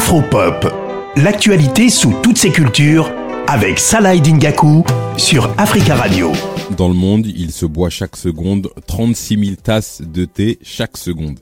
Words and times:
Afropop, 0.00 0.66
l'actualité 1.16 1.90
sous 1.90 2.14
toutes 2.22 2.38
ses 2.38 2.50
cultures 2.50 3.12
avec 3.46 3.78
Salah 3.78 4.16
Dingaku 4.16 4.82
sur 5.18 5.52
Africa 5.58 5.94
Radio. 5.94 6.32
Dans 6.74 6.88
le 6.88 6.94
monde, 6.94 7.26
il 7.26 7.52
se 7.52 7.66
boit 7.66 7.90
chaque 7.90 8.16
seconde 8.16 8.70
36 8.86 9.44
000 9.44 9.56
tasses 9.62 10.00
de 10.00 10.24
thé 10.24 10.58
chaque 10.62 10.96
seconde. 10.96 11.38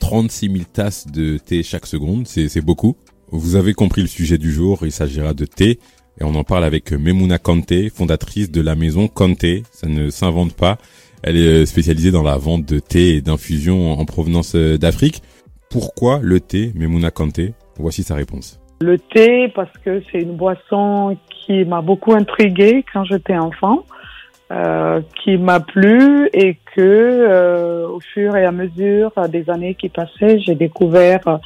36 0.00 0.46
000 0.52 0.58
tasses 0.70 1.06
de 1.06 1.38
thé 1.38 1.62
chaque 1.62 1.86
seconde, 1.86 2.28
c'est 2.28 2.60
beaucoup. 2.60 2.96
Vous 3.30 3.56
avez 3.56 3.72
compris 3.72 4.02
le 4.02 4.08
sujet 4.08 4.36
du 4.36 4.52
jour, 4.52 4.80
il 4.82 4.92
s'agira 4.92 5.32
de 5.32 5.46
thé. 5.46 5.78
Et 6.20 6.24
on 6.24 6.34
en 6.34 6.44
parle 6.44 6.64
avec 6.64 6.92
Memuna 6.92 7.38
Kante, 7.38 7.88
fondatrice 7.94 8.50
de 8.50 8.60
la 8.60 8.74
maison 8.74 9.08
Kante. 9.08 9.46
Ça 9.72 9.88
ne 9.88 10.10
s'invente 10.10 10.52
pas. 10.52 10.76
Elle 11.22 11.38
est 11.38 11.64
spécialisée 11.64 12.10
dans 12.10 12.22
la 12.22 12.36
vente 12.36 12.66
de 12.66 12.78
thé 12.78 13.16
et 13.16 13.20
d'infusions 13.22 13.98
en 13.98 14.04
provenance 14.04 14.54
d'Afrique. 14.54 15.22
Pourquoi 15.72 16.20
le 16.22 16.38
thé, 16.38 16.70
Memuna 16.74 17.10
Kante 17.10 17.40
Voici 17.78 18.02
sa 18.02 18.14
réponse. 18.14 18.60
Le 18.82 18.98
thé, 18.98 19.48
parce 19.54 19.72
que 19.78 20.02
c'est 20.12 20.18
une 20.18 20.36
boisson 20.36 21.16
qui 21.30 21.64
m'a 21.64 21.80
beaucoup 21.80 22.12
intriguée 22.12 22.84
quand 22.92 23.04
j'étais 23.04 23.38
enfant, 23.38 23.84
euh, 24.52 25.00
qui 25.22 25.38
m'a 25.38 25.60
plu 25.60 26.28
et 26.34 26.58
que 26.76 26.80
euh, 26.80 27.88
au 27.88 28.00
fur 28.00 28.36
et 28.36 28.44
à 28.44 28.52
mesure 28.52 29.12
des 29.30 29.48
années 29.48 29.74
qui 29.74 29.88
passaient, 29.88 30.40
j'ai 30.40 30.54
découvert 30.54 31.40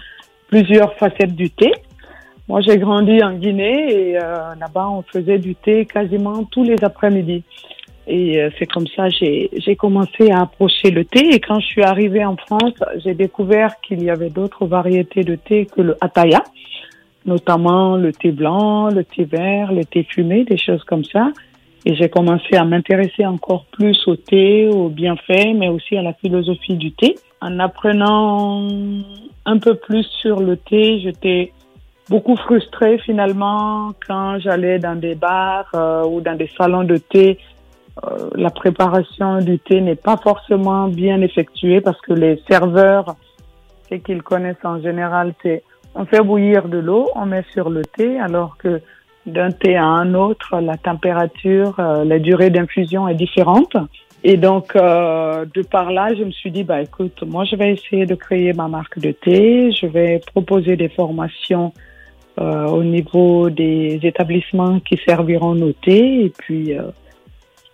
plusieurs 0.49 0.95
facettes 0.95 1.37
du 1.37 1.51
thé. 1.51 1.71
Moi, 2.49 2.63
j'ai 2.63 2.79
grandi 2.79 3.23
en 3.23 3.35
Guinée 3.35 3.93
et 3.93 4.17
euh, 4.17 4.55
là-bas, 4.59 4.89
on 4.89 5.03
faisait 5.03 5.39
du 5.39 5.55
thé 5.55 5.87
quasiment 5.87 6.43
tous 6.45 6.65
les 6.65 6.83
après-midi. 6.83 7.45
Et 8.07 8.41
euh, 8.41 8.51
c'est 8.59 8.67
comme 8.67 8.87
ça 8.95 9.09
j'ai 9.09 9.51
j'ai 9.57 9.75
commencé 9.75 10.31
à 10.31 10.43
approcher 10.43 10.91
le 10.91 11.05
thé. 11.05 11.35
Et 11.35 11.41
quand 11.41 11.61
je 11.61 11.67
suis 11.67 11.83
arrivée 11.83 12.25
en 12.25 12.37
France, 12.37 12.75
j'ai 13.05 13.15
découvert 13.15 13.81
qu'il 13.81 14.03
y 14.03 14.11
avait 14.11 14.31
d'autres 14.31 14.67
variétés 14.67 15.25
de 15.25 15.35
thé 15.35 15.67
que 15.67 15.81
le 15.81 15.97
Ataya, 16.01 16.43
notamment 17.25 17.97
le 17.97 18.13
thé 18.13 18.31
blanc, 18.31 18.89
le 18.89 19.05
thé 19.05 19.25
vert, 19.25 19.73
le 19.73 19.85
thé 19.85 20.05
fumé, 20.05 20.45
des 20.45 20.59
choses 20.59 20.85
comme 20.85 21.05
ça. 21.05 21.33
Et 21.85 21.95
j'ai 21.95 22.09
commencé 22.09 22.57
à 22.57 22.65
m'intéresser 22.65 23.25
encore 23.25 23.65
plus 23.67 24.09
au 24.09 24.17
thé, 24.17 24.67
aux 24.67 24.89
bienfaits, 24.89 25.55
mais 25.55 25.69
aussi 25.69 25.97
à 25.97 26.03
la 26.03 26.15
philosophie 26.15 26.75
du 26.75 26.91
thé. 26.93 27.15
En 27.41 27.61
apprenant 27.61 28.67
un 29.45 29.59
peu 29.59 29.75
plus 29.75 30.05
sur 30.21 30.41
le 30.41 30.57
thé, 30.57 30.99
j'étais 31.01 31.53
beaucoup 32.09 32.37
frustrée 32.37 32.99
finalement 32.99 33.93
quand 34.07 34.39
j'allais 34.41 34.79
dans 34.79 34.97
des 34.99 35.15
bars 35.15 35.69
euh, 35.75 36.05
ou 36.05 36.21
dans 36.21 36.37
des 36.37 36.51
salons 36.57 36.85
de 36.85 36.97
thé. 36.97 37.39
Euh, 38.05 38.29
la 38.35 38.51
préparation 38.51 39.39
du 39.39 39.59
thé 39.59 39.81
n'est 39.81 39.97
pas 39.97 40.19
forcément 40.19 40.89
bien 40.89 41.21
effectuée 41.23 41.81
parce 41.81 42.01
que 42.03 42.13
les 42.13 42.43
serveurs, 42.49 43.17
ce 43.89 43.95
qu'ils 43.97 44.23
connaissent 44.23 44.65
en 44.65 44.81
général, 44.81 45.35
c'est 45.43 45.63
on 45.95 46.05
fait 46.05 46.21
bouillir 46.21 46.69
de 46.69 46.77
l'eau, 46.77 47.09
on 47.15 47.25
met 47.25 47.45
sur 47.53 47.71
le 47.71 47.83
thé, 47.83 48.21
alors 48.21 48.59
que 48.59 48.83
d'un 49.25 49.51
thé 49.51 49.77
à 49.77 49.87
un 49.87 50.13
autre, 50.13 50.61
la 50.61 50.77
température, 50.77 51.75
euh, 51.79 52.05
la 52.05 52.19
durée 52.19 52.51
d'infusion 52.51 53.09
est 53.09 53.15
différente. 53.15 53.75
Et 54.23 54.37
donc, 54.37 54.77
euh, 54.77 55.47
de 55.55 55.63
par 55.63 55.91
là, 55.91 56.15
je 56.15 56.25
me 56.25 56.33
suis 56.33 56.51
dit, 56.51 56.65
bah 56.65 56.83
écoute, 56.83 57.23
moi, 57.27 57.45
je 57.45 57.57
vais 57.57 57.73
essayer 57.73 58.05
de 58.05 58.15
créer 58.15 58.53
ma 58.53 58.69
marque 58.69 58.99
de 58.99 59.13
thé. 59.13 59.73
Je 59.73 59.87
vais 59.87 60.21
proposer 60.35 60.77
des 60.77 60.89
formations 60.89 61.73
au 62.39 62.85
niveau 62.85 63.49
des 63.49 63.99
établissements 64.03 64.79
qui 64.81 64.99
serviront 65.07 65.55
nos 65.55 65.73
thés. 65.73 66.27
Et 66.27 66.29
puis, 66.29 66.75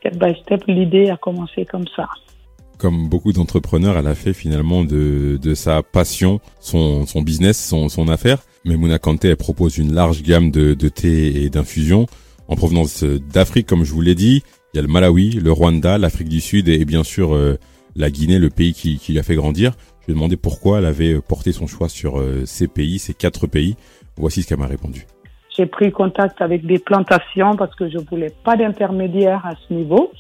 step 0.03 0.19
by 0.19 0.35
step, 0.43 0.65
l'idée 0.67 1.11
a 1.11 1.17
commencé 1.17 1.65
comme 1.65 1.87
ça. 1.95 2.09
Comme 2.79 3.09
beaucoup 3.09 3.33
d'entrepreneurs, 3.33 3.97
elle 3.97 4.09
a 4.09 4.15
fait 4.17 4.33
finalement 4.33 4.83
de, 4.83 5.39
de 5.41 5.55
sa 5.55 5.83
passion 5.83 6.41
son, 6.59 7.07
son 7.07 7.23
business, 7.23 7.65
son, 7.65 7.89
son 7.89 8.09
affaire. 8.09 8.43
Mais 8.65 8.77
Mouna 8.77 8.99
Kanté, 8.99 9.29
elle 9.29 9.37
propose 9.37 9.79
une 9.79 9.95
large 9.95 10.23
gamme 10.23 10.51
de, 10.51 10.75
de 10.75 10.89
thé 10.89 11.45
et 11.45 11.51
d'infusions 11.51 12.07
en 12.49 12.57
provenance 12.57 13.05
d'Afrique, 13.05 13.67
comme 13.67 13.85
je 13.85 13.93
vous 13.93 14.01
l'ai 14.01 14.17
dit. 14.17 14.43
Il 14.75 14.79
y 14.79 14.81
a 14.81 14.83
le 14.83 14.89
Malawi, 14.89 15.33
le 15.33 15.53
Rwanda, 15.53 15.99
l'Afrique 15.99 16.29
du 16.29 16.41
Sud 16.41 16.69
et, 16.69 16.85
bien 16.85 17.05
sûr 17.05 17.35
euh, 17.35 17.59
la 17.95 18.11
Guinée, 18.11 18.39
le 18.39 18.51
pays 18.51 18.75
qui, 18.75 18.99
qui 18.99 19.13
l'a 19.13 19.23
fait 19.23 19.37
grandir. 19.37 19.75
Je 20.01 20.07
lui 20.07 20.13
ai 20.13 20.15
demandé 20.15 20.37
pourquoi 20.37 20.79
elle 20.79 20.87
avait 20.87 21.21
porté 21.21 21.53
son 21.53 21.69
choix 21.69 21.89
sur 21.89 22.19
euh, 22.19 22.43
ces 22.47 22.67
pays, 22.67 22.99
ces 22.99 23.15
quatre 23.15 23.47
pays. 23.47 23.77
Voici 24.17 24.43
ce 24.43 24.49
qu'elle 24.49 24.59
m'a 24.59 24.67
répondu. 24.67 25.07
J'ai 25.57 25.67
pris 25.67 25.93
contact 25.93 26.41
avec 26.41 26.65
des 26.65 26.79
plantations 26.79 27.57
parce 27.57 27.75
que 27.75 27.89
je 27.89 27.99
voulais 27.99 28.33
pas 28.45 28.57
d'intermédiaire 28.57 29.45
à 29.45 29.53
ce 29.57 29.75
niveau. 29.75 30.11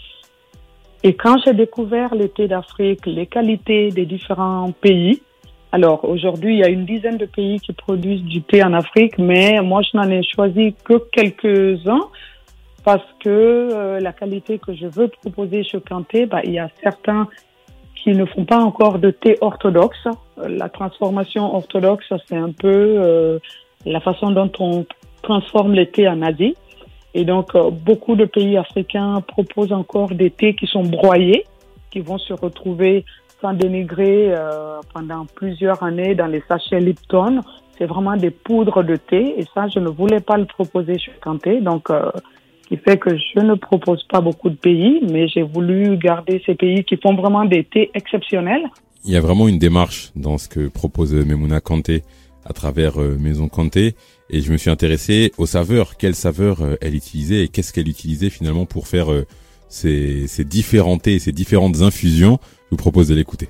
Et 1.03 1.15
quand 1.15 1.37
j'ai 1.45 1.55
découvert 1.55 2.15
le 2.15 2.29
thé 2.29 2.49
d'Afrique, 2.49 3.07
les 3.07 3.27
qualités 3.27 3.89
des 3.89 4.07
différents 4.07 4.71
pays, 4.73 5.23
alors 5.73 6.05
aujourd'hui 6.05 6.57
il 6.57 6.59
y 6.61 6.65
a 6.65 6.69
une 6.69 6.85
dizaine 6.85 7.17
de 7.17 7.27
pays 7.27 7.59
qui 7.61 7.73
produisent 7.73 8.23
du 8.23 8.43
thé 8.43 8.63
en 8.63 8.73
Afrique, 8.75 9.19
mais 9.19 9.61
moi 9.63 9.81
je 9.83 9.97
n'en 9.97 10.09
ai 10.09 10.23
choisi 10.23 10.75
que 10.85 10.95
quelques-uns 11.11 12.09
parce 12.85 13.07
que 13.21 13.29
euh, 13.29 14.01
la 14.01 14.13
qualité 14.13 14.59
que 14.59 14.75
je 14.75 14.87
veux 14.87 15.09
proposer 15.09 15.63
chez 15.65 15.81
Kanté, 15.81 16.27
bah, 16.27 16.41
il 16.45 16.53
y 16.53 16.59
a 16.59 16.69
certains 16.83 17.29
qui 18.03 18.11
ne 18.11 18.25
font 18.25 18.45
pas 18.45 18.59
encore 18.59 18.99
de 18.99 19.11
thé 19.11 19.39
orthodoxe. 19.41 20.09
La 20.37 20.69
transformation 20.69 21.55
orthodoxe, 21.55 22.13
c'est 22.29 22.37
un 22.37 22.51
peu 22.51 22.69
euh, 22.69 23.39
la 23.87 24.01
façon 24.01 24.31
dont 24.33 24.51
on 24.59 24.85
transforme 25.23 25.73
les 25.73 25.89
thés 25.89 26.09
en 26.09 26.23
Asie. 26.23 26.57
Et 27.15 27.25
donc, 27.25 27.55
euh, 27.55 27.71
beaucoup 27.71 28.17
de 28.17 28.25
pays 28.25 28.57
africains 28.57 29.23
proposent 29.27 29.73
encore 29.73 30.11
des 30.15 30.31
thés 30.31 30.55
qui 30.55 30.67
sont 30.67 30.83
broyés, 30.83 31.45
qui 31.91 32.01
vont 32.01 32.19
se 32.19 32.33
retrouver 32.33 33.05
sans 33.41 33.53
dénigrer 33.53 34.29
euh, 34.31 34.81
pendant 34.95 35.27
plusieurs 35.27 35.83
années 35.83 36.15
dans 36.15 36.27
les 36.27 36.43
sachets 36.49 36.81
Lipton. 36.81 37.41
C'est 37.77 37.87
vraiment 37.87 38.17
des 38.17 38.31
poudres 38.31 38.85
de 38.85 38.97
thé. 38.97 39.35
Et 39.39 39.45
ça, 39.55 39.69
je 39.69 39.79
ne 39.79 39.89
voulais 39.89 40.21
pas 40.21 40.37
le 40.37 40.47
proposer 40.47 40.99
chez 40.99 41.13
Kanté. 41.21 41.61
Donc, 41.61 41.91
euh, 41.91 42.11
qui 42.69 42.77
fait 42.77 42.97
que 42.97 43.11
je 43.17 43.41
ne 43.41 43.55
propose 43.55 44.03
pas 44.05 44.21
beaucoup 44.21 44.49
de 44.49 44.55
pays, 44.55 45.01
mais 45.11 45.29
j'ai 45.29 45.43
voulu 45.43 45.99
garder 45.99 46.43
ces 46.47 46.55
pays 46.55 46.85
qui 46.85 46.97
font 46.97 47.15
vraiment 47.15 47.45
des 47.45 47.65
thés 47.65 47.91
exceptionnels. 47.93 48.63
Il 49.05 49.13
y 49.13 49.17
a 49.17 49.21
vraiment 49.21 49.49
une 49.49 49.59
démarche 49.59 50.13
dans 50.15 50.39
ce 50.39 50.49
que 50.49 50.69
propose 50.69 51.13
Memouna 51.13 51.61
Kanté 51.61 52.03
à 52.45 52.53
travers 52.53 53.01
euh, 53.01 53.17
Maison 53.19 53.49
Kanté 53.49 53.95
et 54.31 54.41
je 54.41 54.53
me 54.53 54.57
suis 54.57 54.71
intéressé 54.71 55.33
aux 55.39 55.47
saveurs, 55.47 55.97
quelles 55.97 56.15
saveurs 56.15 56.63
euh, 56.63 56.77
elle 56.81 56.95
utilisait 56.95 57.45
et 57.45 57.49
qu'est-ce 57.49 57.73
qu'elle 57.73 57.89
utilisait 57.89 58.31
finalement 58.31 58.67
pour 58.67 58.89
faire 58.89 59.13
euh, 59.13 59.27
ces, 59.69 60.27
ces 60.27 60.45
différents 60.45 60.99
thés, 60.99 61.19
ces 61.19 61.33
différentes 61.33 61.83
infusions. 61.83 62.39
Je 62.67 62.71
vous 62.71 62.77
propose 62.77 63.09
de 63.09 63.15
l'écouter. 63.15 63.49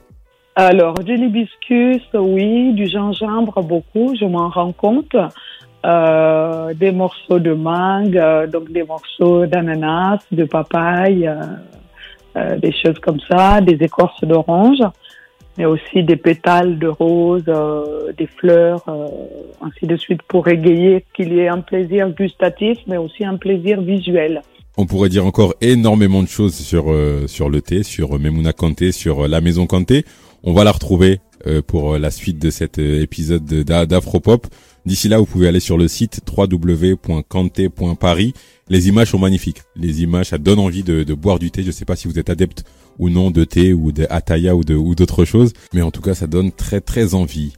Alors, 0.55 0.95
du 0.95 1.15
hibiscus, 1.15 2.03
oui, 2.13 2.75
du 2.75 2.87
gingembre, 2.87 3.63
beaucoup, 3.63 4.15
je 4.21 4.27
m'en 4.27 4.51
rends 4.51 4.73
compte. 4.73 5.17
Euh, 5.85 6.75
des 6.75 6.93
morceaux 6.93 7.41
de 7.41 7.53
mangue, 7.55 8.17
euh, 8.17 8.47
donc 8.47 8.71
des 8.71 8.85
morceaux 8.85 9.47
d'ananas, 9.47 10.21
de 10.31 10.45
papaye, 10.45 11.29
euh, 12.37 12.57
des 12.57 12.73
choses 12.73 12.99
comme 13.01 13.19
ça, 13.29 13.61
des 13.61 13.83
écorces 13.85 14.23
d'orange 14.23 14.79
mais 15.59 15.65
aussi 15.67 16.03
des 16.03 16.17
pétales 16.17 16.79
de 16.79 16.89
rose, 16.89 17.45
euh, 17.49 18.13
des 18.17 18.27
fleurs, 18.27 18.83
euh, 18.89 19.07
ainsi 19.61 19.87
de 19.87 19.97
suite, 19.97 20.23
pour 20.23 20.49
égayer 20.49 21.05
qu'il 21.15 21.33
y 21.33 21.41
ait 21.41 21.49
un 21.49 21.61
plaisir 21.61 22.09
gustatif, 22.11 22.79
mais 22.87 22.97
aussi 22.97 23.25
un 23.25 23.37
plaisir 23.37 23.83
visuel. 23.83 24.43
On 24.79 24.87
pourrait 24.87 25.11
dire 25.11 25.27
encore 25.27 25.55
énormément 25.61 26.23
de 26.23 26.29
choses 26.29 26.55
sur 26.55 26.91
euh, 26.91 27.27
sur 27.27 27.51
le 27.51 27.61
thé, 27.61 27.83
sur 27.83 28.19
Memuna 28.19 28.55
Kanté, 28.55 28.91
sur 28.93 29.29
la 29.29 29.43
maison 29.43 29.67
Kanté. 29.67 30.05
On 30.43 30.55
va 30.55 30.65
la 30.65 30.73
retrouver 30.73 31.21
pour 31.67 31.99
la 31.99 32.13
suite 32.13 32.39
de 32.39 32.51
cet 32.51 32.79
épisode 32.79 33.45
d'Afropop. 33.45 34.47
D'ici 34.87 35.09
là, 35.09 35.19
vous 35.19 35.27
pouvez 35.27 35.49
aller 35.49 35.59
sur 35.59 35.77
le 35.77 35.89
site 35.89 36.21
www.kanté.paris. 36.37 38.33
Les 38.69 38.89
images 38.89 39.11
sont 39.11 39.19
magnifiques. 39.19 39.63
Les 39.77 40.03
images, 40.03 40.31
ça 40.31 40.39
donne 40.39 40.59
envie 40.59 40.83
de, 40.83 41.15
boire 41.15 41.39
du 41.39 41.51
thé. 41.51 41.63
Je 41.63 41.69
ne 41.69 41.73
sais 41.73 41.85
pas 41.85 41.97
si 41.97 42.09
vous 42.09 42.19
êtes 42.19 42.31
adepte 42.31 42.65
ou 42.99 43.11
non 43.11 43.31
de 43.31 43.45
thé 43.45 43.73
ou 43.73 43.93
de 43.93 44.07
ataya 44.09 44.55
ou 44.55 44.65
de 44.65 44.75
ou 44.75 44.95
d'autres 44.95 45.25
choses, 45.25 45.53
mais 45.73 45.83
en 45.83 45.91
tout 45.91 46.03
cas, 46.03 46.15
ça 46.15 46.27
donne 46.27 46.53
très 46.53 46.81
très 46.81 47.15
envie. 47.15 47.55